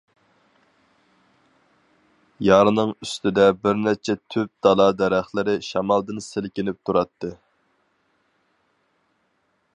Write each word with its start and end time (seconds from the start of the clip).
يارنىڭ 2.47 2.93
ئۈستىدە 3.07 3.45
بىر 3.67 3.79
نەچچە 3.83 4.15
تۈپ 4.37 4.51
دالا 4.69 4.89
دەرەخلىرى 5.03 5.57
شامالدىن 5.69 6.25
سىلكىنىپ 6.31 6.81
تۇراتتى. 6.89 7.33